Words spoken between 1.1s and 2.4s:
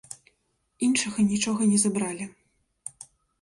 нічога не забралі.